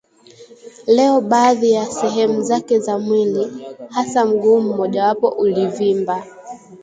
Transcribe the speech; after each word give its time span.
Leo 0.87 1.21
baadhi 1.21 1.71
ya 1.71 1.85
sehemu 1.85 2.41
zake 2.41 2.79
za 2.79 2.99
mwili, 2.99 3.65
hasa 3.89 4.25
mguu 4.25 4.61
mmojawapo 4.61 5.29
ulivimba 5.29 6.23